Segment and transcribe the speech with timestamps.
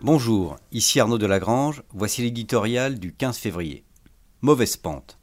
[0.00, 3.84] Bonjour, ici Arnaud Delagrange, voici l'éditorial du 15 février.
[4.42, 5.18] Mauvaise pente.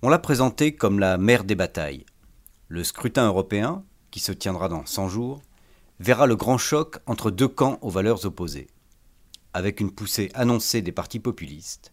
[0.00, 2.06] On l'a présenté comme la mère des batailles.
[2.68, 5.42] Le scrutin européen, qui se tiendra dans 100 jours,
[6.00, 8.68] verra le grand choc entre deux camps aux valeurs opposées,
[9.52, 11.92] avec une poussée annoncée des partis populistes,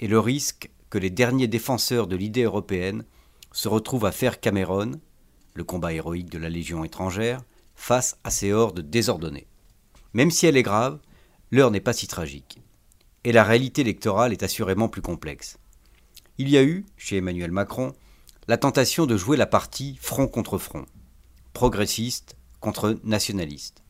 [0.00, 3.04] et le risque que les derniers défenseurs de l'idée européenne
[3.52, 4.92] se retrouvent à faire Cameron,
[5.52, 7.42] le combat héroïque de la Légion étrangère,
[7.74, 9.48] face à ces hordes désordonnées.
[10.14, 10.98] Même si elle est grave,
[11.50, 12.60] l'heure n'est pas si tragique.
[13.24, 15.58] Et la réalité électorale est assurément plus complexe.
[16.38, 17.92] Il y a eu, chez Emmanuel Macron,
[18.46, 20.86] la tentation de jouer la partie front contre front,
[21.52, 23.82] progressiste contre nationaliste.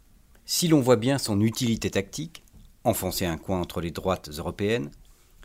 [0.47, 2.43] Si l'on voit bien son utilité tactique,
[2.85, 4.91] enfoncer un coin entre les droites européennes,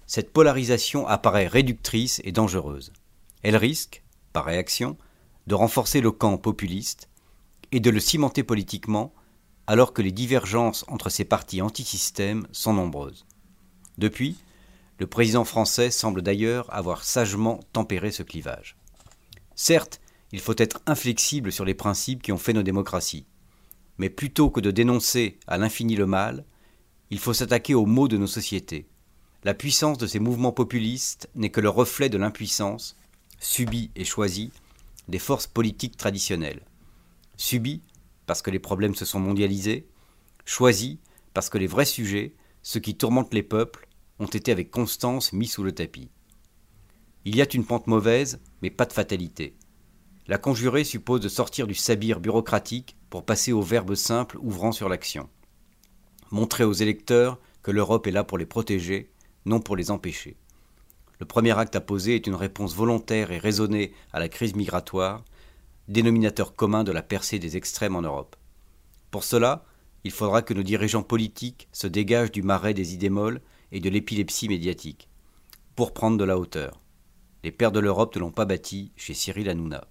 [0.08, 2.94] cette polarisation apparaît réductrice et dangereuse.
[3.42, 4.98] Elle risque, par réaction,
[5.48, 7.10] de renforcer le camp populiste
[7.72, 9.14] et de le cimenter politiquement
[9.68, 13.26] alors que les divergences entre ces partis antisystèmes sont nombreuses.
[13.98, 14.38] Depuis,
[15.00, 18.76] le président français semble d'ailleurs avoir sagement tempéré ce clivage.
[19.56, 23.26] Certes, il faut être inflexible sur les principes qui ont fait nos démocraties,
[23.98, 26.46] mais plutôt que de dénoncer à l'infini le mal,
[27.10, 28.88] il faut s'attaquer aux maux de nos sociétés.
[29.44, 32.96] La puissance de ces mouvements populistes n'est que le reflet de l'impuissance,
[33.40, 34.52] subie et choisie,
[35.08, 36.62] des forces politiques traditionnelles.
[37.36, 37.82] Subie
[38.26, 39.88] parce que les problèmes se sont mondialisés,
[40.46, 40.98] choisis
[41.34, 43.88] parce que les vrais sujets, ceux qui tourmentent les peuples,
[44.20, 46.10] ont été avec constance mis sous le tapis.
[47.26, 49.56] Il y a une pente mauvaise, mais pas de fatalité.
[50.28, 54.88] La conjurer suppose de sortir du sabir bureaucratique pour passer au verbe simple ouvrant sur
[54.88, 55.30] l'action.
[56.32, 59.12] Montrer aux électeurs que l'Europe est là pour les protéger,
[59.46, 60.38] non pour les empêcher.
[61.20, 65.24] Le premier acte à poser est une réponse volontaire et raisonnée à la crise migratoire,
[65.88, 68.36] dénominateur commun de la percée des extrêmes en Europe.
[69.12, 69.66] Pour cela,
[70.04, 73.90] il faudra que nos dirigeants politiques se dégagent du marais des idées molles et de
[73.90, 75.10] l'épilepsie médiatique,
[75.76, 76.82] pour prendre de la hauteur.
[77.44, 79.88] Les pères de l'Europe ne l'ont pas bâti chez Cyril Hanouna.